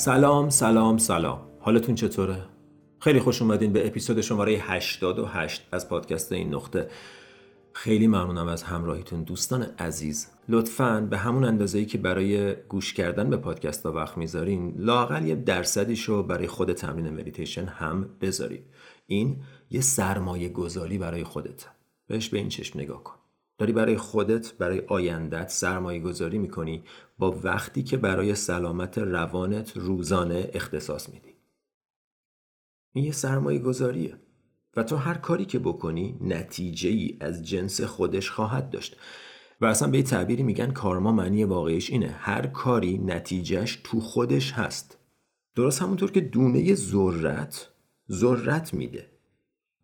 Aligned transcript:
سلام 0.00 0.50
سلام 0.50 0.98
سلام. 0.98 1.40
حالتون 1.60 1.94
چطوره؟ 1.94 2.42
خیلی 3.00 3.20
خوش 3.20 3.42
اومدین 3.42 3.72
به 3.72 3.86
اپیزود 3.86 4.20
شماره 4.20 4.52
88 4.52 5.68
از 5.72 5.88
پادکست 5.88 6.32
این 6.32 6.54
نقطه. 6.54 6.88
خیلی 7.72 8.06
ممنونم 8.06 8.48
از 8.48 8.62
همراهیتون. 8.62 9.22
دوستان 9.22 9.62
عزیز 9.62 10.28
لطفا 10.48 11.06
به 11.10 11.18
همون 11.18 11.44
اندازه 11.44 11.78
ای 11.78 11.86
که 11.86 11.98
برای 11.98 12.54
گوش 12.54 12.94
کردن 12.94 13.30
به 13.30 13.36
پادکست 13.36 13.86
ها 13.86 13.92
وقت 13.92 14.18
می‌ذارین 14.18 14.74
لااقل 14.76 15.26
یه 15.26 15.34
درصدیشو 15.34 16.22
برای 16.22 16.46
خود 16.46 16.72
تمرین 16.72 17.10
مدیتیشن 17.10 17.64
هم 17.64 18.08
بذارید. 18.20 18.64
این 19.06 19.36
یه 19.70 19.80
سرمایه 19.80 20.48
گذاری 20.48 20.98
برای 20.98 21.24
خودت. 21.24 21.66
بهش 22.06 22.28
به 22.28 22.38
این 22.38 22.48
چشم 22.48 22.80
نگاه 22.80 23.04
کن. 23.04 23.19
داری 23.60 23.72
برای 23.72 23.96
خودت 23.96 24.54
برای 24.58 24.82
آیندت 24.86 25.48
سرمایه 25.48 26.00
گذاری 26.00 26.38
می‌کنی 26.38 26.82
با 27.18 27.30
وقتی 27.30 27.82
که 27.82 27.96
برای 27.96 28.34
سلامت 28.34 28.98
روانت 28.98 29.76
روزانه 29.76 30.50
اختصاص 30.54 31.08
میدی. 31.08 31.34
این 32.92 33.04
یه 33.04 33.12
سرمایه 33.12 33.58
گذاریه 33.58 34.16
و 34.76 34.82
تو 34.82 34.96
هر 34.96 35.14
کاری 35.14 35.44
که 35.44 35.58
بکنی 35.58 36.18
نتیجه 36.20 36.88
ای 36.88 37.16
از 37.20 37.46
جنس 37.46 37.80
خودش 37.80 38.30
خواهد 38.30 38.70
داشت. 38.70 38.96
و 39.60 39.66
اصلا 39.66 39.90
به 39.90 40.02
تعبیری 40.02 40.42
میگن 40.42 40.70
کارما 40.70 41.12
معنی 41.12 41.44
واقعیش 41.44 41.90
اینه. 41.90 42.08
هر 42.08 42.46
کاری 42.46 42.98
نتیجهش 42.98 43.80
تو 43.84 44.00
خودش 44.00 44.52
هست. 44.52 44.98
درست 45.54 45.82
همونطور 45.82 46.12
که 46.12 46.20
دونه 46.20 46.74
ذرت 46.74 47.68
ذرت 48.10 48.74
میده. 48.74 49.06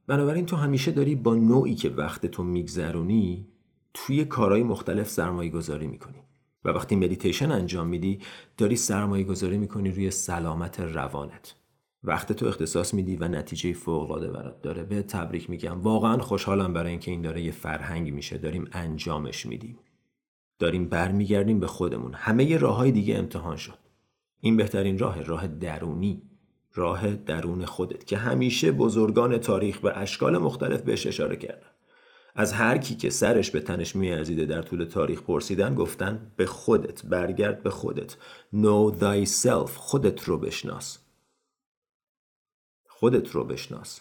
بنابراین 0.07 0.47
تو 0.47 0.57
همیشه 0.57 0.93
داری 0.93 1.15
با 1.15 1.35
نوعی 1.35 1.75
که 1.75 1.89
وقت 1.89 2.27
تو 2.27 2.43
میگذرونی 2.43 3.47
توی 3.99 4.25
کارهای 4.25 4.63
مختلف 4.63 5.09
سرمایه 5.09 5.51
گذاری 5.51 5.87
می‌کنی. 5.87 6.23
و 6.65 6.69
وقتی 6.69 6.97
مدیتیشن 6.97 7.51
انجام 7.53 7.87
میدی 7.87 8.19
داری 8.57 8.77
سرمایه 8.77 9.25
گذاری 9.25 9.59
می‌کنی 9.59 9.91
روی 9.91 10.11
سلامت 10.11 10.81
روانت. 10.81 11.55
وقت 12.05 12.33
تو 12.33 12.47
اختصاص 12.47 12.95
میدی 12.95 13.17
و 13.17 13.29
نتیجه 13.29 13.73
فوق 13.73 14.11
العاده 14.11 14.31
برات 14.31 14.63
داره. 14.63 14.83
به 14.83 15.03
تبریک 15.03 15.51
میگم. 15.51 15.81
واقعا 15.81 16.19
خوشحالم 16.19 16.73
برای 16.73 16.91
اینکه 16.91 17.11
این 17.11 17.23
داره 17.23 17.43
یه 17.43 17.51
فرهنگ 17.51 18.13
میشه. 18.13 18.39
داریم 18.39 18.69
انجامش 18.73 19.47
میدیم. 19.47 19.79
داریم 20.59 20.89
برمیگردیم 20.89 21.61
به 21.61 21.67
خودمون. 21.67 22.15
همه 22.15 22.57
راه 22.57 22.77
های 22.77 22.93
دیگه 22.93 23.19
امتحان 23.19 23.57
شد. 23.57 23.79
این 24.41 24.57
بهترین 24.57 24.99
راه 24.99 25.23
راه 25.23 25.47
درونی. 25.47 26.23
راه 26.75 27.15
درون 27.15 27.65
خودت 27.65 28.07
که 28.07 28.17
همیشه 28.17 28.73
بزرگان 28.73 29.39
تاریخ 29.39 29.79
به 29.81 29.99
اشکال 29.99 30.39
مختلف 30.39 30.83
بهش 30.83 31.07
اشاره 31.07 31.37
کردن. 31.37 31.76
از 32.39 32.53
هر 32.53 32.79
کی 32.79 32.97
که 32.97 33.11
سرش 33.11 33.51
به 33.51 33.61
تنش 33.61 33.97
میارزیده 33.97 34.45
در 34.47 34.63
طول 34.63 34.85
تاریخ 34.85 35.23
پرسیدن 35.23 35.75
گفتن 35.75 36.33
به 36.37 36.47
خودت 36.47 37.07
برگرد 37.07 37.63
به 37.63 37.71
خودت. 37.71 38.17
Know 38.55 39.01
thyself. 39.01 39.71
خودت 39.71 40.25
رو 40.25 40.39
بشناس. 40.39 40.99
خودت 42.87 43.31
رو 43.31 43.45
بشناس. 43.45 44.01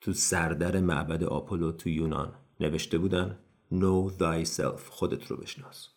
تو 0.00 0.12
سردر 0.12 0.80
معبد 0.80 1.24
آپولو 1.24 1.72
تو 1.72 1.88
یونان 1.88 2.34
نوشته 2.60 2.98
بودن 2.98 3.38
know 3.72 4.12
thyself. 4.18 4.80
خودت 4.90 5.26
رو 5.26 5.36
بشناس. 5.36 5.88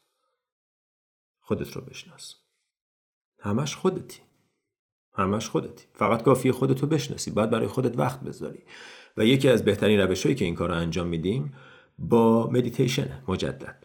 خودت 1.39 1.71
رو 1.71 1.81
بشناس. 1.81 2.35
همش 3.39 3.75
خودتی. 3.75 4.21
همش 5.15 5.49
خودتی. 5.49 5.85
فقط 5.93 6.23
کافیه 6.23 6.51
خودتو 6.51 6.87
بشناسی. 6.87 7.31
باید 7.31 7.49
برای 7.49 7.67
خودت 7.67 7.99
وقت 7.99 8.21
بذاری. 8.21 8.59
و 9.17 9.25
یکی 9.25 9.49
از 9.49 9.65
بهترین 9.65 9.99
روشهایی 9.99 10.35
که 10.35 10.45
این 10.45 10.55
کار 10.55 10.69
رو 10.69 10.75
انجام 10.75 11.07
میدیم 11.07 11.53
با 11.99 12.49
مدیتیشن 12.49 13.07
مجدد. 13.27 13.75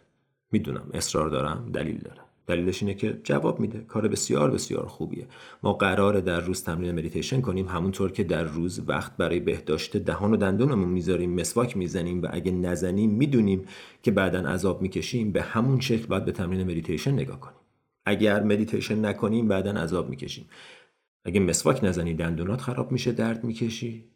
می‌دونم 0.51 0.89
اصرار 0.93 1.29
دارم 1.29 1.69
دلیل 1.73 1.97
دارم. 1.97 2.23
دلیلش 2.47 2.83
اینه 2.83 2.93
که 2.93 3.19
جواب 3.23 3.59
میده. 3.59 3.79
کار 3.79 4.07
بسیار 4.07 4.51
بسیار 4.51 4.85
خوبیه. 4.87 5.27
ما 5.63 5.73
قراره 5.73 6.21
در 6.21 6.39
روز 6.39 6.63
تمرین 6.63 6.95
مدیتیشن 6.95 7.41
کنیم. 7.41 7.67
همونطور 7.67 8.11
که 8.11 8.23
در 8.23 8.43
روز 8.43 8.81
وقت 8.87 9.17
برای 9.17 9.39
بهداشت 9.39 9.97
دهان 9.97 10.33
و 10.33 10.37
دندونمون 10.37 10.89
می‌ذاریم 10.89 11.33
مسواک 11.33 11.77
می‌زنیم 11.77 12.21
و 12.21 12.27
اگه 12.31 12.51
نزنیم 12.51 13.09
می‌دونیم 13.09 13.65
که 14.03 14.11
بعدا 14.11 14.39
عذاب 14.39 14.81
می‌کشیم. 14.81 15.31
به 15.31 15.41
همون 15.41 15.79
شکل 15.79 16.05
باید 16.05 16.25
به 16.25 16.31
تمرین 16.31 16.63
مدیتیشن 16.63 17.11
نگاه 17.11 17.39
کنیم. 17.39 17.59
اگر 18.05 18.43
مدیتیشن 18.43 19.05
نکنیم 19.05 19.47
بعدا 19.47 19.71
عذاب 19.71 20.09
می‌کشیم. 20.09 20.45
اگه 21.23 21.39
مسواک 21.39 21.83
نزنی 21.83 22.13
دندونات 22.13 22.61
خراب 22.61 22.91
میشه 22.91 23.11
درد 23.11 23.43
می‌کشی. 23.43 24.09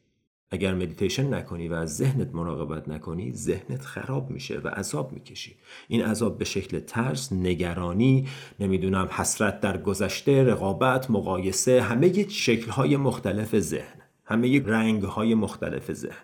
اگر 0.52 0.74
مدیتیشن 0.74 1.34
نکنی 1.34 1.68
و 1.68 1.74
از 1.74 1.98
ذهنت 1.98 2.36
مراقبت 2.36 2.90
نکنی 2.90 3.34
ذهنت 3.34 3.82
خراب 3.82 4.30
میشه 4.30 4.60
و 4.60 4.68
عذاب 4.68 5.14
می‌کشی. 5.14 5.56
این 5.88 6.04
عذاب 6.04 6.38
به 6.38 6.46
شکل 6.46 6.80
ترس 6.80 7.34
نگرانی 7.34 8.28
نمی‌دونم 8.60 9.10
حسرت 9.12 9.62
در 9.62 9.82
گذشته 9.82 10.44
رقابت 10.44 11.12
مقایسه 11.12 11.82
همه 11.82 12.30
شکلهای 12.30 12.98
مختلف 12.98 13.60
ذهن 13.60 14.02
همه 14.26 14.64
رنگهای 14.66 15.36
مختلف 15.36 15.94
ذهن. 15.94 16.24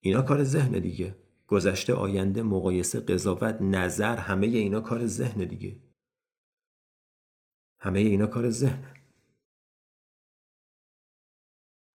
اینا 0.00 0.22
کار 0.22 0.44
ذهن 0.44 0.78
دیگه. 0.78 1.16
گذشته 1.46 1.94
آینده 1.94 2.42
مقایسه 2.42 3.00
قضاوت 3.00 3.62
نظر 3.62 4.16
همه 4.16 4.46
اینا 4.46 4.80
کار 4.80 5.06
ذهن 5.06 5.44
دیگه. 5.44 5.76
همه 7.78 7.98
اینا 7.98 8.26
کار 8.26 8.50
ذهن. 8.50 8.84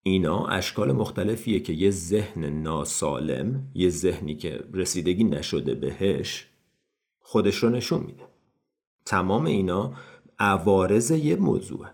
اینا 0.07 0.45
اشکال 0.47 0.91
مختلفیه 0.91 1.59
که 1.59 1.73
یه 1.73 1.91
ذهن 1.91 2.45
ناسالم 2.45 3.71
یه 3.75 3.89
ذهنی 3.89 4.35
که 4.35 4.63
رسیدگی 4.73 5.23
نشده 5.23 5.75
بهش 5.75 6.47
خودش 7.19 7.55
رو 7.55 7.69
نشون 7.69 8.03
میده. 8.03 8.23
تمام 9.05 9.45
اینا 9.45 9.94
عوارض 10.39 11.11
یه 11.11 11.35
موضوعه. 11.35 11.89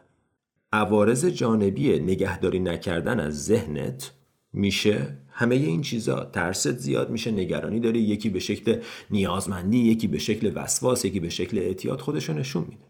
عوارض 0.74 1.26
جانبی 1.26 2.00
نگهداری 2.00 2.60
نکردن 2.60 3.20
از 3.20 3.46
ذهنت 3.46 4.12
میشه 4.54 5.18
همه 5.30 5.56
این 5.56 5.82
چیزا. 5.82 6.26
ترست 6.26 6.78
زیاد 6.78 7.10
میشه 7.10 7.32
نگرانی 7.32 7.80
داره 7.80 8.00
یکی 8.00 8.30
به 8.30 8.40
شکل 8.40 8.82
نیازمندی 9.12 9.78
یکی 9.78 10.08
به 10.08 10.20
شکل 10.20 10.52
وسواس 10.56 11.06
یکی 11.06 11.20
به 11.20 11.30
شکل 11.30 11.58
اعتیاد 11.58 12.02
خودش 12.02 12.30
رو 12.30 12.36
نشون 12.36 12.64
میده. 12.70 12.86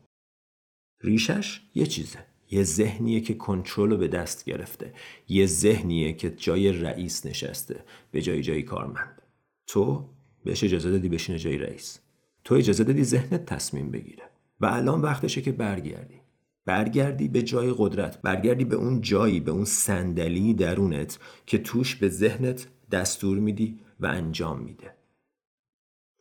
ریشش 1.01 1.61
یه 1.75 1.85
چیزه. 1.85 2.30
یه 2.51 2.63
ذهنیه 2.63 3.21
که 3.21 3.33
کنترل 3.33 3.91
رو 3.91 3.97
به 3.97 4.07
دست 4.07 4.45
گرفته. 4.45 4.93
یه 5.27 5.45
ذهنیه 5.45 6.13
که 6.13 6.29
جای 6.29 6.71
رئیس 6.71 7.25
نشسته 7.25 7.83
به 8.11 8.21
جای 8.21 8.41
جای 8.41 8.63
کارمند. 8.63 9.21
تو 9.67 10.09
بهش 10.43 10.63
اجازه 10.63 10.91
دادی 10.91 11.09
بشینه 11.09 11.39
جای 11.39 11.57
رئیس. 11.57 11.99
تو 12.43 12.55
اجازه 12.55 12.83
دادی 12.83 13.03
ذهنت 13.03 13.45
تصمیم 13.45 13.91
بگیره. 13.91 14.23
و 14.61 14.65
الان 14.65 15.01
وقتشه 15.01 15.41
که 15.41 15.51
برگردی. 15.51 16.21
برگردی 16.65 17.27
به 17.27 17.41
جای 17.41 17.73
قدرت. 17.77 18.21
برگردی 18.21 18.65
به 18.65 18.75
اون 18.75 19.01
جایی 19.01 19.39
به 19.39 19.51
اون 19.51 19.65
صندلی 19.65 20.53
درونت 20.53 21.19
که 21.45 21.57
توش 21.57 21.95
به 21.95 22.09
ذهنت 22.09 22.67
دستور 22.91 23.39
میدی 23.39 23.79
و 23.99 24.05
انجام 24.05 24.59
میده. 24.59 25.00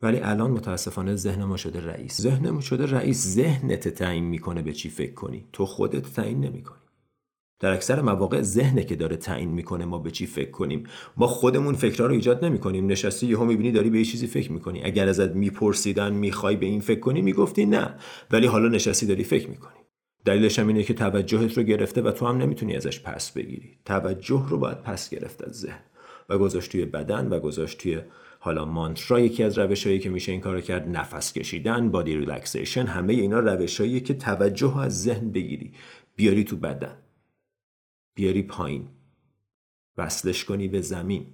ولی 0.02 0.18
الان 0.20 0.50
متاسفانه 0.50 1.16
ذهن 1.16 1.44
ما 1.44 1.56
شده 1.56 1.86
رئیس. 1.86 2.20
ذهنمون 2.20 2.60
شده 2.60 2.86
رئیس. 2.86 3.26
ذهنت 3.26 3.88
تعیین 3.88 4.24
می‌کنه 4.24 4.62
به 4.62 4.72
چی 4.72 4.88
فکر 4.88 5.14
کنی؟ 5.14 5.44
تو 5.52 5.66
خودت 5.66 6.14
تعیین 6.14 6.40
نمی‌کنی. 6.40 6.80
در 7.60 7.72
اکثر 7.72 8.02
مواقع 8.02 8.42
ذهنه 8.42 8.84
که 8.84 8.96
داره 8.96 9.16
تعیین 9.16 9.50
می‌کنه 9.50 9.84
ما 9.84 9.98
به 9.98 10.10
چی 10.10 10.26
فکر 10.26 10.50
کنیم. 10.50 10.84
ما 11.16 11.26
خودمون 11.26 11.74
فکرها 11.74 12.06
رو 12.06 12.12
ایجاد 12.12 12.44
نمی‌کنیم. 12.44 12.86
نشستی 12.86 13.26
یهو 13.26 13.44
می‌بینی 13.44 13.72
داری 13.72 13.90
به 13.90 13.98
یه 13.98 14.04
چیزی 14.04 14.26
فکر 14.26 14.52
می‌کنی. 14.52 14.82
اگر 14.84 15.08
ازت 15.08 15.30
میپرسیدن 15.30 16.12
می‌خوای 16.12 16.56
به 16.56 16.66
این 16.66 16.80
فکر 16.80 17.00
کنی 17.00 17.22
می‌گفتی 17.22 17.66
نه. 17.66 17.94
ولی 18.30 18.46
حالا 18.46 18.68
نشستی 18.68 19.06
داری 19.06 19.24
فکر 19.24 19.50
می‌کنی. 19.50 19.78
دلیلش 20.24 20.58
هم 20.58 20.68
اینه 20.68 20.82
که 20.82 20.94
توجهت 20.94 21.56
رو 21.56 21.62
گرفته 21.62 22.02
و 22.02 22.10
تو 22.10 22.26
هم 22.26 22.36
نمی‌تونی 22.36 22.76
ازش 22.76 23.00
پس 23.00 23.30
بگیری. 23.30 23.78
توجه 23.84 24.46
رو 24.48 24.58
باید 24.58 24.82
پس 24.82 25.10
گرفت 25.10 25.44
از 25.44 25.52
ذهن. 25.52 25.82
و 26.28 26.38
گذاشت 26.38 26.72
توی 26.72 26.84
بدن 26.84 27.28
و 27.28 27.40
گذاشت 27.40 27.78
توی 27.78 28.00
حالا 28.42 28.64
مانترا 28.64 29.20
یکی 29.20 29.42
از 29.42 29.58
روشهایی 29.58 29.98
که 29.98 30.10
میشه 30.10 30.32
این 30.32 30.40
کارو 30.40 30.60
کرد 30.60 30.88
نفس 30.88 31.32
کشیدن 31.32 31.90
body 31.90 32.16
relaxation 32.16 32.86
همه 32.86 33.12
اینا 33.12 33.40
روشهایی 33.40 34.00
که 34.00 34.14
توجه 34.14 34.78
از 34.78 35.02
ذهن 35.02 35.30
بگیری. 35.30 35.72
بیاری 36.16 36.44
تو 36.44 36.56
بدن. 36.56 36.96
بیاری 38.14 38.42
پایین. 38.42 38.88
وصلش 39.98 40.44
کنی 40.44 40.68
به 40.68 40.80
زمین. 40.80 41.26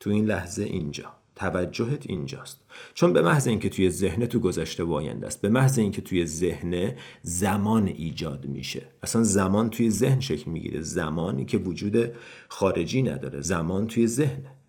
تو 0.00 0.10
این 0.10 0.24
لحظه 0.24 0.64
اینجا. 0.64 1.12
توجهت 1.36 2.06
اینجاست. 2.06 2.64
چون 2.94 3.12
به 3.12 3.22
محض 3.22 3.48
اینکه 3.48 3.68
توی 3.68 3.90
ذهن 3.90 4.26
تو 4.26 4.40
گذشته 4.40 4.84
و 4.84 4.92
آینده 4.92 5.26
است 5.26 5.40
به 5.40 5.48
محض 5.48 5.78
اینکه 5.78 6.02
توی 6.02 6.26
ذهن 6.26 6.92
زمان 7.22 7.86
ایجاد 7.86 8.46
میشه. 8.46 8.82
اصلا 9.02 9.22
زمان 9.22 9.70
توی 9.70 9.90
ذهن 9.90 10.20
شکل 10.20 10.50
می‌گیره. 10.50 10.80
زمانی 10.80 11.44
که 11.44 11.58
وجود 11.58 12.12
خارجی 12.48 13.02
نداره. 13.02 13.40
زمان 13.40 13.86
توی 13.86 14.06
ذهنه. 14.06 14.63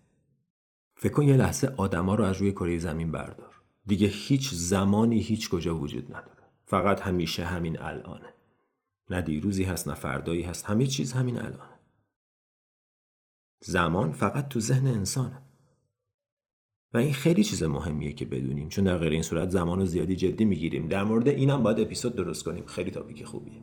فکر 0.96 1.12
کن 1.12 1.22
یه 1.22 1.36
لحظه 1.36 1.74
آدما 1.76 2.14
رو 2.14 2.24
از 2.24 2.36
روی 2.36 2.52
کره 2.52 2.78
زمین 2.78 3.12
بردار. 3.12 3.60
دیگه 3.86 4.06
هیچ 4.06 4.54
زمانی 4.54 5.20
هیچ 5.20 5.50
کجا 5.50 5.78
وجود 5.78 6.06
نداره. 6.16 6.42
فقط 6.64 7.00
همیشه 7.00 7.44
همین 7.44 7.80
الانه. 7.80 8.34
نه 9.10 9.22
دیروزی 9.22 9.64
هست 9.64 9.88
نه 9.88 9.94
فردایی 9.94 10.42
هست 10.42 10.64
همه 10.64 10.86
چیز 10.86 11.12
همین 11.12 11.38
الانه. 11.38 11.76
زمان 13.60 14.12
فقط 14.12 14.48
تو 14.48 14.60
ذهن 14.60 14.86
انسانه. 14.86 15.42
و 16.94 16.98
این 16.98 17.12
خیلی 17.12 17.44
چیز 17.44 17.62
مهمیه 17.62 18.12
که 18.12 18.24
بدونیم 18.24 18.68
چون 18.68 18.84
در 18.84 18.98
غیر 18.98 19.12
این 19.12 19.22
صورت 19.22 19.50
زمان 19.50 19.78
رو 19.78 19.86
زیادی 19.86 20.16
جدی 20.16 20.44
می‌گیریم. 20.44 20.88
در 20.88 21.04
مورد 21.04 21.28
اینم 21.28 21.62
باید 21.62 21.80
اپیزود 21.80 22.16
درست 22.16 22.44
کنیم. 22.44 22.66
خیلی 22.66 22.90
topic 22.90 23.24
خوبیه. 23.24 23.62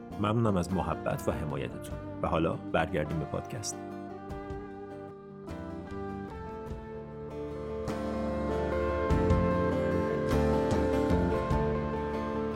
ممنونم 0.19 0.57
از 0.57 0.73
محبت 0.73 1.23
و 1.27 1.31
حمایتتون. 1.31 1.95
و 2.21 2.27
حالا 2.27 2.53
برگردیم 2.53 3.19
به 3.19 3.25
پادکست. 3.25 3.77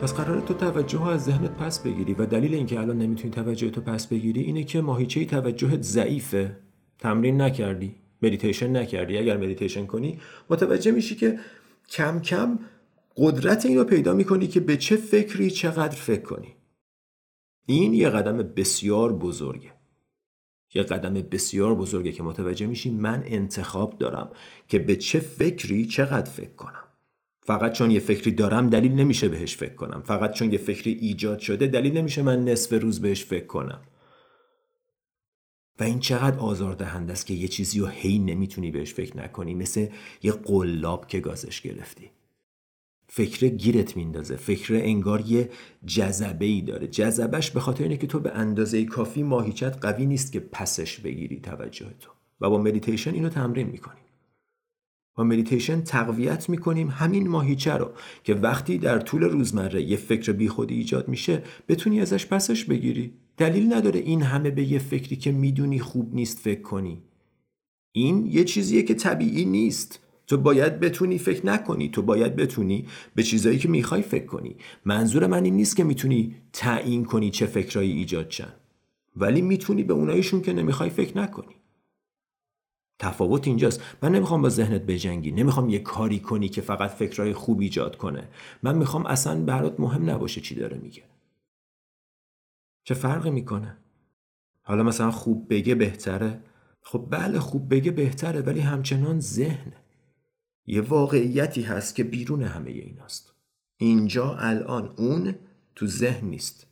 پس 0.02 0.14
قراره 0.14 0.40
تو 0.40 0.54
توجهت 0.54 0.98
رو 0.98 1.12
از 1.12 1.24
ذهنت 1.24 1.50
پس 1.50 1.78
بگیری 1.78 2.14
و 2.14 2.26
دلیل 2.26 2.54
اینکه 2.54 2.80
الان 2.80 2.98
نمی‌تونی 2.98 3.30
توجه 3.30 3.70
تو 3.70 3.80
پس 3.80 4.06
بگیری 4.06 4.40
اینه 4.40 4.64
که 4.64 4.80
ماهیچه 4.80 5.24
توجهت 5.24 5.82
ضعیفه 5.82 6.56
تمرین 6.98 7.40
نکردی 7.40 7.94
مدیتیشن 8.22 8.76
نکردی 8.76 9.18
اگر 9.18 9.36
مدیتیشن 9.36 9.86
کنی 9.86 10.18
متوجه 10.50 10.90
میشی 10.90 11.14
که 11.14 11.38
کم 11.90 12.20
کم 12.20 12.58
قدرت 13.16 13.66
این 13.66 13.78
رو 13.78 13.84
پیدا 13.84 14.14
می‌کنی 14.14 14.46
که 14.46 14.60
به 14.60 14.76
چه 14.76 14.96
فکری 14.96 15.50
چقدر 15.50 15.96
فکر 15.96 16.22
کنی 16.22 16.54
این 17.66 17.94
یه 17.94 18.08
قدم 18.08 18.36
بسیار 18.36 19.12
بزرگه. 19.12 19.72
یه 20.74 20.82
قدم 20.82 21.14
بسیار 21.14 21.74
بزرگه 21.74 22.12
که 22.12 22.22
متوجه 22.22 22.66
میشی 22.66 22.90
من 22.90 23.22
انتخاب 23.26 23.98
دارم 23.98 24.30
که 24.68 24.78
به 24.78 24.96
چه 24.96 25.20
فکری 25.20 25.86
چقدر 25.86 26.30
فکر 26.30 26.54
کنم. 26.54 26.82
فقط 27.40 27.72
چون 27.72 27.90
یه 27.90 28.00
فکری 28.00 28.30
دارم 28.30 28.70
دلیل 28.70 28.92
نمیشه 28.92 29.28
بهش 29.28 29.56
فکر 29.56 29.74
کنم. 29.74 30.02
فقط 30.02 30.32
چون 30.32 30.52
یه 30.52 30.58
فکری 30.58 30.92
ایجاد 30.92 31.38
شده 31.38 31.66
دلیل 31.66 31.96
نمیشه 31.96 32.22
من 32.22 32.44
نصف 32.44 32.82
روز 32.82 33.00
بهش 33.00 33.24
فکر 33.24 33.46
کنم. 33.46 33.80
و 35.80 35.84
این 35.84 36.00
چقدر 36.00 36.38
آزاردهنده 36.38 37.12
است 37.12 37.26
که 37.26 37.34
یه 37.34 37.48
چیزی 37.48 37.80
رو 37.80 37.86
هی 37.86 38.18
نمی‌تونی 38.18 38.70
بهش 38.70 38.94
فکر 38.94 39.16
نکنی. 39.16 39.54
مثل 39.54 39.86
یه 40.22 40.32
قلاب 40.32 41.06
که 41.06 41.20
گازش 41.20 41.60
گرفتی. 41.60 42.10
فکر 43.08 43.48
گیرت 43.48 43.96
میندازه. 43.96 44.36
فکر 44.36 44.74
انگار 44.74 45.30
یه 45.30 45.50
جذبه 45.86 46.46
ای 46.46 46.60
داره. 46.60 46.86
جذبش 46.88 47.50
به 47.50 47.60
خاطر 47.60 47.82
اینه 47.82 47.96
که 47.96 48.06
تو 48.06 48.20
به 48.20 48.32
اندازه 48.32 48.84
کافی 48.84 49.22
ماهیچت 49.22 49.78
قوی 49.80 50.06
نیست 50.06 50.32
که 50.32 50.40
پسش 50.40 51.00
بگیری 51.00 51.40
توجه 51.40 51.94
تو. 52.00 52.10
و 52.40 52.50
با 52.50 52.58
مدیتیشن 52.58 53.14
اینو 53.14 53.28
تمرین 53.28 53.66
می‌کنیم. 53.66 54.02
با 55.14 55.24
مدیتیشن 55.24 55.80
تقویت 55.80 56.48
می‌کنیم 56.48 56.88
همین 56.88 57.28
ماهیچه 57.28 57.72
رو 57.72 57.90
که 58.24 58.34
وقتی 58.34 58.78
در 58.78 58.98
طول 58.98 59.22
روزمره 59.22 59.82
یه 59.82 59.96
فکر 59.96 60.32
بیخودی 60.32 60.74
ایجاد 60.74 61.08
میشه 61.08 61.42
بتونی 61.68 62.00
ازش 62.00 62.26
پسش 62.26 62.64
بگیری. 62.64 63.12
دلیل 63.36 63.72
نداره 63.72 64.00
این 64.00 64.22
همه 64.22 64.50
به 64.50 64.64
یه 64.64 64.78
فکری 64.78 65.16
که 65.16 65.32
می‌دونی 65.32 65.78
خوب 65.78 66.14
نیست 66.14 66.38
فکر 66.38 66.62
کنی. 66.62 67.02
این 67.92 68.26
یه 68.26 68.44
چیزیه 68.44 68.82
که 68.82 68.94
طبیعی 68.94 69.44
نیست. 69.44 70.05
تو 70.26 70.36
باید 70.36 70.80
بتونی 70.80 71.18
فکر 71.18 71.46
نکنی. 71.46 71.88
تو 71.88 72.02
باید 72.02 72.36
بتونی 72.36 72.88
به 73.14 73.22
چیزایی 73.22 73.58
که 73.58 73.68
می‌خوای 73.68 74.02
فکر 74.02 74.26
کنی. 74.26 74.56
منظور 74.84 75.26
من 75.26 75.44
این 75.44 75.54
نیست 75.54 75.76
که 75.76 75.84
می‌تونی 75.84 76.36
تعیین 76.52 77.04
کنی 77.04 77.30
چه 77.30 77.46
فکرایی 77.46 77.92
ایجاد 77.92 78.30
شن. 78.30 78.52
ولی 79.16 79.42
می‌تونی 79.42 79.84
به 79.84 79.94
اونایشون 79.94 80.42
که 80.42 80.52
نمی‌خوای 80.52 80.90
فکر 80.90 81.18
نکنی. 81.18 81.54
تفاوت 82.98 83.46
اینجاست. 83.46 83.82
من 84.02 84.12
نمی‌خوام 84.12 84.42
با 84.42 84.48
ذهنت 84.48 84.82
بجنگی. 84.82 85.32
نمی‌خوام 85.32 85.68
یه 85.68 85.78
کاری 85.78 86.20
کنی 86.20 86.48
که 86.48 86.60
فقط 86.60 86.90
فکرهای 86.90 87.32
خوب 87.32 87.60
ایجاد 87.60 87.96
کنه. 87.96 88.28
من 88.62 88.78
می‌خوام 88.78 89.06
اصلا 89.06 89.44
برات 89.44 89.80
مهم 89.80 90.10
نباشه 90.10 90.40
چی 90.40 90.54
داره 90.54 90.78
میگه. 90.78 91.02
چه 92.84 92.94
فرقی 92.94 93.30
می‌کنه؟ 93.30 93.76
حالا 94.62 94.82
مثلا 94.82 95.10
خوب 95.10 95.46
بگه 95.54 95.74
بهتره. 95.74 96.40
خب 96.82 97.06
بله 97.10 97.38
خوب 97.38 97.74
بگه 97.74 97.90
بهتره 97.90 98.40
ولی 98.40 98.60
همچنان 98.60 99.20
ذهنه. 99.20 99.85
یه 100.66 100.80
واقعیتی 100.80 101.62
هست 101.62 101.94
که 101.94 102.04
بیرون 102.04 102.42
همه 102.42 102.70
ایناست. 102.70 103.34
اینجا 103.76 104.36
الان 104.36 104.94
اون 104.96 105.34
تو 105.74 105.86
ذهن 105.86 106.28
نیست. 106.28 106.66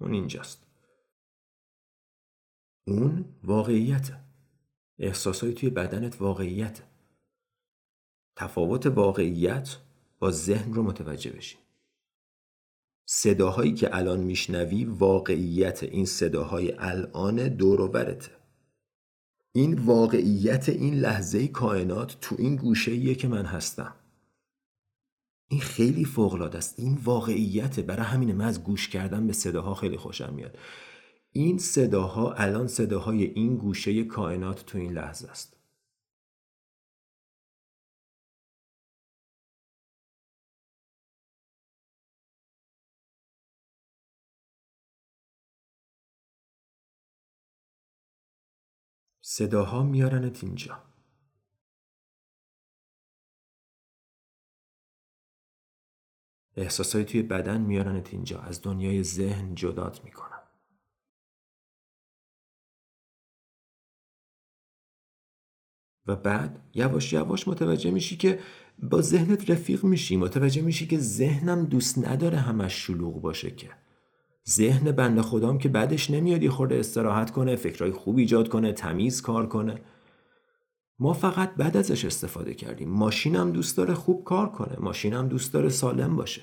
اون 0.00 0.12
اینجاست. 0.12 0.66
اون 2.86 3.24
واقعیته 3.44 4.20
احساسایی 4.98 5.54
توی 5.54 5.70
بدنت 5.70 6.20
واقعیت. 6.20 6.82
تفاوت 8.36 8.86
واقعیت 8.86 9.76
با 10.18 10.30
ذهن 10.30 10.72
رو 10.72 10.82
متوجه 10.82 11.30
بشین 11.30 11.60
صداهایی 13.06 13.74
که 13.74 13.96
الان 13.96 14.20
میشنوی 14.20 14.84
واقعیت 14.84 15.82
این 15.82 16.06
صداهای 16.06 16.74
الان 16.78 17.48
دور 17.48 17.80
و 17.80 17.88
برته. 17.88 18.30
این 19.56 19.74
واقعیت 19.74 20.68
این 20.68 20.94
لحظه 20.94 21.48
کائنات 21.48 22.16
تو 22.20 22.36
این 22.38 22.56
گوشه 22.56 23.14
که 23.14 23.28
من 23.28 23.44
هستم. 23.44 23.94
این 25.48 25.60
خیلی 25.60 26.04
فوقلاده 26.04 26.58
است. 26.58 26.78
این 26.78 26.98
واقعیته. 27.04 27.82
برای 27.82 28.06
همین 28.06 28.32
من 28.32 28.44
از 28.44 28.64
گوش 28.64 28.88
کردن 28.88 29.26
به 29.26 29.32
صداها 29.32 29.74
خیلی 29.74 29.96
خوشم 29.96 30.34
میاد. 30.34 30.58
این 31.32 31.58
صداها 31.58 32.32
الان 32.32 32.66
صداهای 32.66 33.24
این 33.24 33.56
گوشه 33.56 34.04
کائنات 34.04 34.66
تو 34.66 34.78
این 34.78 34.92
لحظه 34.92 35.30
است. 35.30 35.56
صداها 49.26 49.82
میارنت 49.82 50.44
اینجا. 50.44 50.82
احساسای 56.56 57.04
توی 57.04 57.22
بدن 57.22 57.60
میارنت 57.60 58.14
اینجا. 58.14 58.40
از 58.40 58.62
دنیای 58.62 59.02
ذهن 59.02 59.54
جدات 59.54 60.04
می‌کنن 60.04 60.42
و 66.06 66.16
بعد 66.16 66.70
یواش 66.74 67.12
یواش 67.12 67.48
متوجه 67.48 67.90
میشی 67.90 68.16
که 68.16 68.40
با 68.78 69.00
ذهنت 69.00 69.50
رفیق 69.50 69.84
میشی. 69.84 70.16
متوجه 70.16 70.62
میشی 70.62 70.86
که 70.86 70.98
ذهنم 70.98 71.64
دوست 71.64 71.98
نداره 71.98 72.38
همش 72.38 72.86
شلوغ 72.86 73.20
باشه 73.20 73.50
که. 73.50 73.84
ذهن 74.48 74.92
بنده 74.92 75.22
خدام 75.22 75.58
که 75.58 75.68
بعدش 75.68 76.10
نمیاد 76.10 76.42
یه 76.42 76.50
خورده 76.50 76.78
استراحت 76.78 77.30
کنه 77.30 77.56
فکرهای 77.56 77.92
خوب 77.92 78.18
ایجاد 78.18 78.48
کنه 78.48 78.72
تمیز 78.72 79.22
کار 79.22 79.46
کنه. 79.46 79.80
ما 80.98 81.12
فقط 81.12 81.54
بعد 81.54 81.76
ازش 81.76 82.04
استفاده 82.04 82.54
کردیم. 82.54 82.90
ماشینم 82.90 83.50
دوست 83.50 83.76
داره 83.76 83.94
خوب 83.94 84.24
کار 84.24 84.48
کنه. 84.48 84.76
ماشینم 84.80 85.28
دوست 85.28 85.52
داره 85.52 85.68
سالم 85.68 86.16
باشه. 86.16 86.42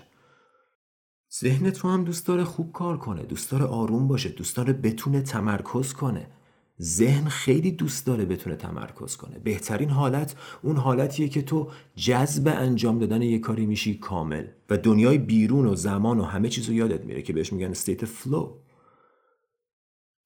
ذهنت 1.42 1.80
رو 1.80 1.90
هم 1.90 2.04
دوست 2.04 2.28
داره 2.28 2.44
خوب 2.44 2.72
کار 2.72 2.98
کنه. 2.98 3.24
دوست 3.24 3.52
داره 3.52 3.66
آروم 3.66 4.08
باشه. 4.08 4.30
دوست 4.30 4.58
داره 4.58 4.74
بتونه 4.74 5.22
تمرکز 5.22 5.94
کنه. 5.94 6.28
ذهن 6.82 7.28
خیلی 7.28 7.72
دوست 7.72 8.06
داره 8.06 8.26
بتونه 8.26 8.56
تمرکز 8.56 9.16
کنه. 9.16 9.40
بهترین 9.40 9.90
حالت 9.90 10.36
اون 10.62 10.76
حالتیه 10.78 11.30
که 11.30 11.42
تو 11.42 11.68
جذب 11.96 12.48
انجام 12.48 13.00
دادن 13.00 13.22
یه 13.22 13.40
کاری 13.40 13.66
میشی 13.66 13.98
کامل. 13.98 14.46
و 14.70 14.78
دنیای 14.78 15.18
بیرون 15.18 15.66
و 15.66 15.76
زمان 15.76 16.20
و 16.20 16.24
همه 16.24 16.50
چیز 16.50 16.68
رو 16.68 16.74
یادت 16.74 17.06
میره 17.06 17.22
که 17.22 17.34
بهش 17.34 17.54
میگن 17.54 17.74
state 17.74 18.06
flow. 18.06 18.48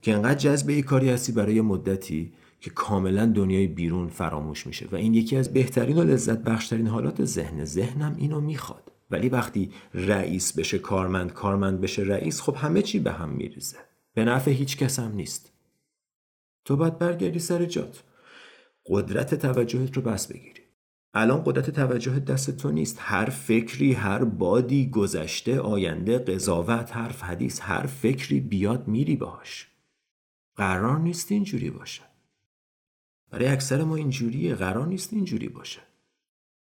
که 0.02 0.14
انقدر 0.14 0.34
جذب 0.34 0.70
یک 0.70 0.84
کاری 0.84 1.10
هستی 1.10 1.32
برای 1.32 1.60
مدتی 1.60 2.32
که 2.60 2.70
کاملا 2.70 3.26
دنیای 3.26 3.66
بیرون 3.66 4.08
فراموش 4.08 4.66
میشه. 4.66 4.88
و 4.92 4.96
این 4.96 5.14
یکی 5.14 5.36
از 5.36 5.52
بهترین 5.52 5.98
و 5.98 6.02
لذت 6.02 6.38
بخشترین 6.38 6.86
حالات 6.86 7.24
ذهن 7.24 7.64
ذهنم 7.64 8.16
اینو 8.18 8.40
می‌خواد. 8.40 8.92
ولی 9.10 9.28
وقتی 9.28 9.70
رئیس 9.94 10.58
بشه 10.58 10.78
کارمند 10.78 11.32
کارمند 11.32 11.80
بشه 11.80 12.02
رئیس 12.02 12.40
خب 12.40 12.56
همه 12.56 12.82
چی 12.82 12.98
به 12.98 13.12
هم 13.12 13.28
میریزه. 13.28 13.76
به 14.14 14.24
نفع 14.24 14.50
هیچ 14.50 14.76
کس 14.76 14.98
هم 14.98 15.12
نیست. 15.12 15.55
تو 16.66 16.76
باید 16.76 16.98
برگردی 16.98 17.38
سر 17.38 17.64
جات. 17.64 18.02
قدرت 18.86 19.34
توجهت 19.34 19.96
رو 19.96 20.02
بس 20.02 20.26
بگیری. 20.26 20.62
الان 21.14 21.42
قدرت 21.44 21.70
توجهت 21.70 22.24
دست 22.24 22.56
تو 22.56 22.70
نیست. 22.70 22.96
هر 23.00 23.24
فکری 23.24 23.92
هر 23.92 24.24
بادی 24.24 24.90
گذشته 24.90 25.60
آینده 25.60 26.18
قضاوت 26.18 26.96
حرف 26.96 27.22
حدیث 27.22 27.60
هر 27.60 27.86
فکری 27.86 28.40
بیاد 28.40 28.88
میری 28.88 29.16
باش 29.16 29.68
قرار 30.56 30.98
نیست 30.98 31.32
اینجوری 31.32 31.70
باشه. 31.70 32.02
برای 33.30 33.46
اکثر 33.46 33.84
ما 33.84 33.96
اینجوریه. 33.96 34.54
قرار 34.54 34.86
نیست 34.86 35.12
اینجوری 35.12 35.48
باشه. 35.48 35.80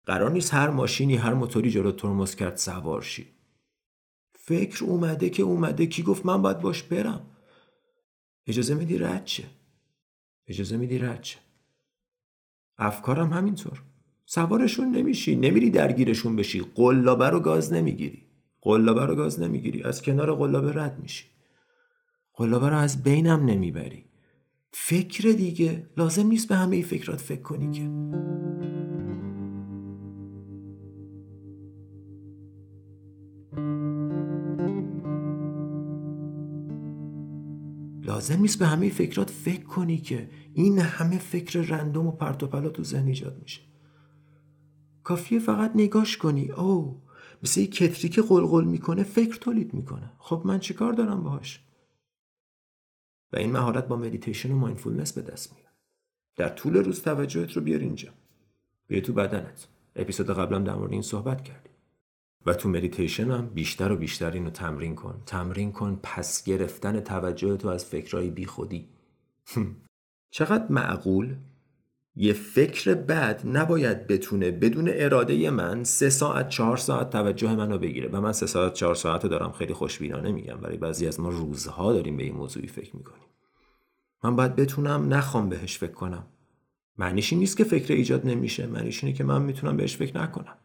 قرار 0.06 0.32
نیست 0.32 0.54
هر 0.54 0.70
ماشینی 0.70 1.16
هر 1.16 1.34
موتوری 1.34 1.72
جلو 1.72 1.92
ترمز 1.92 2.36
کرد 2.36 2.56
سوار 2.58 3.02
شی. 3.02 3.28
فکر 4.34 4.84
اومده 4.84 5.30
که 5.30 5.44
اومده. 5.44 5.86
کی 5.86 6.04
گفت 6.04 6.26
من 6.26 6.42
باید 6.42 6.60
باش 6.60 6.84
برم؟ 6.84 7.26
اجازه 8.48 8.76
میدی 8.76 8.98
رد 8.98 9.26
چه 9.26 9.61
اجازه 10.52 10.78
میدی 10.78 10.98
رد 11.00 11.22
چه 11.22 11.38
افکارم 12.78 13.34
همینطور. 13.34 13.84
سوارشون 14.26 14.92
نمیشی 14.92 15.36
نمیری 15.36 15.70
درگیرشون 15.70 16.36
بشی. 16.36 16.60
قلابه 16.76 17.30
رو 17.30 17.40
گاز 17.40 17.74
نمی‌گیری. 17.74 18.26
قلابه 18.62 19.06
رو 19.06 19.16
گاز 19.16 19.40
نمی‌گیری. 19.40 19.84
از 19.84 20.02
کنار 20.02 20.36
قلابه 20.36 20.74
رد 20.74 21.00
میشی. 21.00 21.26
قلابه 22.34 22.70
رو 22.70 22.78
از 22.78 23.04
بینم 23.04 23.46
نمی‌بری. 23.46 24.06
فکر 24.72 25.30
دیگه 25.30 25.90
لازم 25.98 26.28
نیست 26.28 26.48
به 26.48 26.56
همه 26.56 26.76
ای 26.76 26.84
فکرات 26.84 27.20
فکر 27.20 27.42
کنی 27.42 27.72
که. 27.72 28.41
لازم 38.22 38.42
نیست 38.42 38.60
به 38.60 38.68
همه 38.68 38.90
فکرات 38.90 39.30
فکر 39.30 39.64
کنی 39.64 39.98
که 39.98 40.30
این 40.54 40.80
همه 40.80 41.18
فکر 41.18 41.62
random 41.62 42.08
و 42.08 42.12
پرت 42.12 42.44
و 42.44 42.48
پلا 42.48 42.70
تو 42.70 42.84
ذهن 42.84 43.08
ایجاد 43.08 43.40
میشه. 43.42 43.62
کافیه 45.04 45.40
فقط 45.40 45.72
نگاش 45.76 46.18
کنی. 46.18 46.52
او 46.52 47.02
مثل 47.44 47.62
یه 47.62 47.68
کتری 47.68 48.10
که 48.10 48.22
قلقل 48.22 48.66
می‌کنه 48.66 49.04
فکر 49.04 49.36
تولید 49.36 49.74
می‌کنه. 49.74 50.12
خب 50.18 50.42
من 50.46 50.60
چیکار 50.60 50.94
دارم 50.94 51.24
باهاش؟ 51.24 51.64
و 53.34 53.38
این 53.38 53.52
مهارت 53.52 53.88
با 53.88 53.96
مدیتیشن 53.96 54.52
و 54.52 54.56
mindfulness 54.56 55.14
به 55.14 55.22
دست 55.22 55.54
میاد. 55.56 55.74
در 56.36 56.50
طول 56.50 56.78
روز 56.78 57.02
توجهت 57.02 57.52
رو 57.52 57.62
بیار 57.62 57.80
اینجا. 57.80 58.10
بیا 58.88 59.02
تو 59.02 59.14
بدنت. 59.14 59.68
اپیزود 59.96 60.30
قبلا 60.30 60.60
در 60.60 60.76
مورد 60.76 60.92
این 60.92 61.02
صحبت 61.02 61.44
کردیم. 61.44 61.71
و 62.46 62.54
تو 62.54 62.70
مدیتیشن 62.70 63.32
هم 63.32 63.48
بیشتر 63.48 63.92
و 63.92 63.96
بیشتر 63.96 64.32
اینو 64.32 64.50
تمرین 64.50 64.96
کن. 64.96 65.24
تمرین 65.26 65.72
کن 65.72 66.00
پس 66.04 66.44
گرفتن 66.44 67.00
توجه 67.00 67.58
تو 67.58 67.68
از 67.68 67.86
فکرهای 67.86 68.30
بی 68.30 68.46
خودی 68.46 68.90
چقدر 70.32 70.66
معقول؟ 70.70 71.36
یه 72.16 72.34
فکر 72.34 72.94
بد 72.94 73.42
نباید 73.46 74.08
بتونه 74.08 74.52
بدون 74.52 74.90
اراده 74.94 75.50
من 75.50 75.84
سه 75.84 76.10
ساعت 76.10 76.50
چهار 76.50 76.78
ساعت 76.78 77.10
توجه 77.10 77.56
منو 77.56 77.78
بگیره. 77.78 78.10
و 78.10 78.22
من 78.22 78.32
سه 78.32 78.46
ساعت 78.46 78.74
چهار 78.74 78.96
ساعت 78.96 79.26
دارم 79.26 79.52
خیلی 79.52 79.74
خوشبینانه 79.74 80.32
میگم. 80.32 80.58
برای 80.58 80.78
بعضی 80.78 81.08
از 81.08 81.20
ما 81.20 81.30
روزها 81.30 81.94
داریم 81.94 82.18
به 82.18 82.24
این 82.24 82.36
موضوعی 82.36 82.68
فکر 82.68 82.96
می‌کنیم. 82.96 83.28
من 84.24 84.36
باید 84.36 84.56
بتونم 84.56 85.14
نخوام 85.14 85.50
بهش 85.50 85.78
فکر 85.78 85.92
کنم. 85.92 86.26
معنیش 86.98 87.34
این 87.34 87.40
نیست 87.40 87.58
که 87.58 87.64
فکر 87.64 87.94
ایجاد 87.94 88.28
نمیشه. 88.28 88.68
معنیش 88.68 89.04
اینه 89.04 89.16
که 89.16 89.24
من 89.24 89.42
می‌تونم 89.42 89.78
بهش 89.78 89.98
فکر 89.98 90.18
نکنم. 90.18 90.58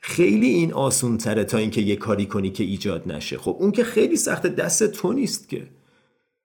خیلی 0.00 0.46
این 0.46 0.72
آسون 0.72 1.18
تره 1.18 1.44
تا 1.44 1.58
اینکه 1.58 1.80
یه 1.80 1.96
کاری 1.96 2.26
کنی 2.26 2.50
که 2.50 2.64
ایجاد 2.64 3.12
نشه. 3.12 3.38
خب 3.38 3.56
اون 3.60 3.72
که 3.72 3.84
خیلی 3.84 4.16
سخت 4.16 4.46
دست 4.46 4.86
تو 4.86 5.12
نیست 5.12 5.48
که. 5.48 5.68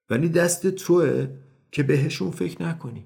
ولی 0.09 0.29
دست 0.29 0.67
توه 0.67 1.27
که 1.71 1.83
بهشون 1.83 2.31
فکر 2.31 2.63
نکنی. 2.63 3.05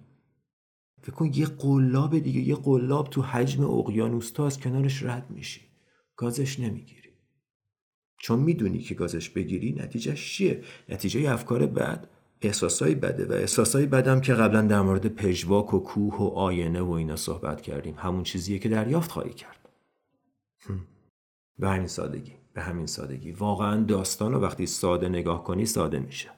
فکر 1.01 1.11
کن 1.11 1.31
یه 1.33 1.45
قلاب 1.45 2.19
دیگه 2.19 2.41
یه 2.41 2.55
قلاب 2.55 3.09
تو 3.09 3.21
حجم 3.21 3.63
اقیانوس 3.63 4.39
از 4.39 4.59
کنارش 4.59 5.03
رد 5.03 5.25
میشی. 5.29 5.61
گازش 6.15 6.59
نمی‌گیری. 6.59 7.09
چون 8.17 8.39
می‌دونی 8.39 8.79
که 8.79 8.95
گازش 8.95 9.29
بگیری 9.29 9.71
نتیجهش 9.71 10.33
چیه؟ 10.33 10.63
نتیجه 10.89 11.31
افکار 11.31 11.65
بد. 11.65 12.09
احساسای 12.41 12.95
بده 12.95 13.25
و 13.25 13.31
احساسای 13.31 13.85
بدم 13.85 14.21
که 14.21 14.33
قبلا 14.33 14.61
در 14.61 14.81
مورد 14.81 15.07
پژواک 15.07 15.73
و 15.73 15.79
کوه 15.79 16.17
و 16.17 16.23
آینه 16.23 16.81
و 16.81 16.91
اینا 16.91 17.15
صحبت 17.15 17.61
کردیم. 17.61 17.95
همون 17.97 18.23
چیزیه 18.23 18.59
که 18.59 18.69
دریافت 18.69 19.11
خواهی 19.11 19.33
کرد. 19.33 19.69
به 21.59 21.69
همین 21.69 21.87
سادگی. 21.87 22.33
به 22.53 22.61
همین 22.61 22.85
سادگی. 22.85 23.31
واقعا 23.31 23.83
داستان 23.83 24.33
رو 24.33 24.39
وقتی 24.39 24.65
ساده 24.65 25.09
نگاه 25.09 25.43
کنی 25.43 25.65
ساده 25.65 25.99
میشه. 25.99 26.29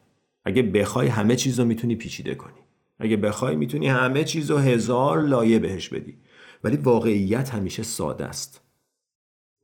اگه 0.46 0.63
بخوای 0.63 1.08
همه 1.08 1.36
چیز 1.36 1.60
رو 1.60 1.66
می‌تونی 1.66 1.96
پیچیده 1.96 2.36
کنی. 2.36 2.60
اگه 3.00 3.18
بخوای 3.18 3.56
می‌تونی 3.56 3.88
همه 3.88 4.24
چیز 4.24 4.51
رو 4.51 4.58
هزار 4.58 5.22
لایه 5.22 5.60
بهش 5.60 5.89
بدی. 5.89 6.18
ولی 6.63 6.77
واقعیت 6.77 7.50
همیشه 7.50 7.84
ساده 7.84 8.25
است. 8.25 8.62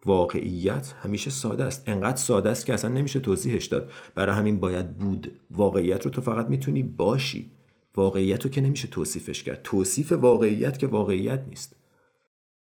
واقعیت 0.05 0.93
همیشه 1.03 1.29
ساده 1.29 1.63
است. 1.63 1.83
انقدر 1.86 2.17
ساده 2.17 2.50
است 2.50 2.65
که 2.65 2.74
اصلا 2.74 2.91
نمیشه 2.91 3.19
توضیحش 3.19 3.65
داد. 3.65 3.91
برای 4.15 4.36
همین 4.36 4.60
باید 4.60 4.98
بود. 4.98 5.39
واقعیت 5.51 6.05
رو 6.05 6.12
تو 6.12 6.22
فقط 6.22 6.48
می‌تونی 6.48 6.83
باشی. 6.83 7.51
واقعیت 7.95 8.43
رو 8.43 8.50
که 8.50 8.62
نمیشه 8.62 8.88
توصیفش 8.88 9.43
کرد. 9.43 9.62
توصیف 9.63 10.12
واقعیت 10.12 10.79
که 10.79 10.88
واقعیت 10.88 11.45
نیست. 11.50 11.75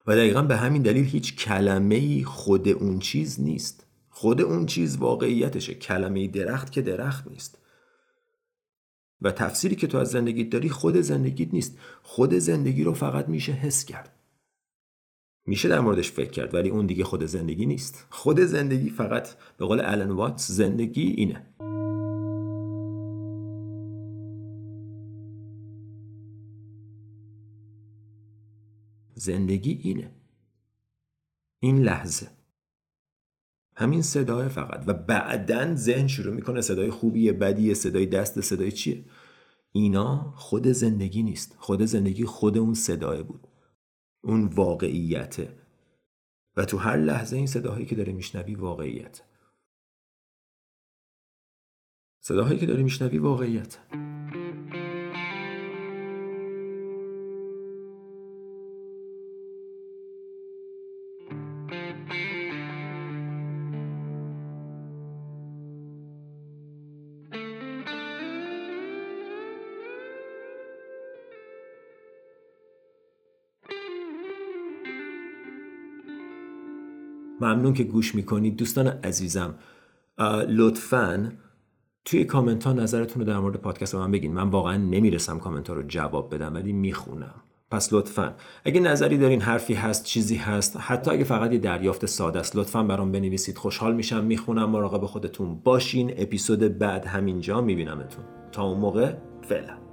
و 0.07 0.16
دقیقا 0.16 0.43
به 0.43 0.57
همین 0.57 0.83
دلیل 0.83 1.05
هیچ 1.05 1.37
کلمه 1.37 2.25
خود 2.25 2.69
اون 2.69 2.99
چیز 2.99 3.40
نیست. 3.40 3.87
خود 4.11 4.40
اون 4.40 4.66
چیز 4.66 4.97
واقعیتشه. 4.97 5.75
کلمه 5.75 6.28
درخت 6.28 6.73
که 6.73 6.83
درخت 6.83 7.28
نیست. 7.28 7.59
و 9.23 9.31
تفسیری 9.31 9.76
که 9.76 9.87
تو 9.87 9.99
از 9.99 10.11
زندگیت 10.11 10.50
داری 10.50 10.69
خود 10.69 11.00
زندگیت 11.00 11.55
نیست. 11.55 11.78
خود 12.02 12.35
زندگی 12.35 12.85
رو 12.85 12.95
فقط 12.95 13.28
میشه 13.28 13.52
حس 13.52 13.85
کرد. 13.85 14.15
میشه 15.47 15.69
در 15.69 15.81
موردش 15.81 16.12
فکر 16.12 16.31
کرد 16.31 16.55
ولی 16.55 16.69
اون 16.69 16.87
دیگه 16.87 17.05
خود 17.05 17.26
زندگی 17.26 17.67
نیست. 17.67 18.07
خود 18.11 18.41
زندگی 18.41 18.91
فقط 18.91 19.29
به 19.57 19.67
قول 19.67 19.81
الان 19.81 20.11
واتس 20.11 20.50
زندگی 20.50 21.03
اینه. 21.03 21.47
زندگی 29.15 29.81
اینه. 29.83 30.11
این 31.61 31.83
لحظه. 31.83 32.26
همین 33.76 34.03
صدای 34.03 34.49
فقط. 34.49 34.85
و 34.87 34.95
بعدا 34.95 35.75
ذهن 35.75 36.07
شروع 36.07 36.35
می‌کنه 36.35 36.61
صدای 36.61 36.91
خوبیه 36.91 37.33
بدیه 37.33 37.75
صدای 37.75 38.07
دست 38.07 38.41
صدای 38.41 38.73
چیه؟ 38.73 39.05
اینا 39.73 40.33
خود 40.37 40.69
زندگی 40.69 41.23
نیست. 41.23 41.57
خود 41.59 41.83
زندگی 41.83 42.25
خود 42.25 42.59
اون 42.59 42.75
صدای 42.75 43.23
بود. 43.23 43.46
اون 44.26 44.45
واقعیته. 44.45 45.56
و 46.56 46.64
تو 46.64 46.78
هر 46.78 46.97
لحظه 46.97 47.37
این 47.37 47.47
صداهایی 47.47 47.87
که 47.87 47.95
داره 47.95 48.12
میشنوی 48.12 48.54
واقعیت. 48.54 49.23
صداهایی 52.21 52.59
که 52.59 52.66
داره 52.66 52.83
میشنوی 52.83 53.18
واقعیت. 53.18 53.78
ممنون 77.40 77.73
که 77.73 77.85
گوش 77.85 78.14
می‌کنید. 78.14 78.57
دوستان 78.57 78.87
عزیزم 78.87 79.55
لطفا 80.49 81.33
توی 82.05 82.25
کامنت 82.25 82.64
ها 82.64 82.73
نظرتون 82.73 83.23
رو 83.23 83.28
در 83.28 83.38
مورد 83.38 83.57
پادکست 83.57 83.95
من 83.95 84.11
بگین. 84.11 84.33
من 84.33 84.50
واقعا 84.50 84.76
نمی‌رسم 84.76 85.38
کامنت 85.38 85.69
ها 85.69 85.75
رو 85.75 85.83
جواب 85.83 86.35
بدم 86.35 86.55
ولی 86.55 86.73
می‌خونم. 86.73 87.35
پس 87.71 87.93
لطفا. 87.93 88.35
اگه 88.64 88.81
نظری 88.81 89.19
دارین 89.19 89.40
حرفی 89.40 89.75
هست 89.75 90.05
چیزی 90.05 90.37
هست 90.37 90.76
حتی 90.81 91.11
اگه 91.11 91.25
فقط 91.25 91.52
یه 91.52 91.59
دریافت 91.59 92.07
ساده 92.07 92.38
است 92.38 92.57
لطفا 92.57 92.83
برام 92.83 93.12
بنویسید. 93.12 93.59
خوشحال 93.59 93.95
میشم 93.95 94.25
می‌خونم. 94.25 94.71
مراقب 94.71 95.07
خودتون 95.07 95.61
باشین. 95.64 96.12
اپیزود 96.16 96.78
بعد 96.78 97.05
همینجا 97.07 97.61
میبینمتون. 97.61 98.25
تا 98.52 98.62
اون 98.62 98.78
موقع 98.78 99.14
فعلا. 99.43 99.86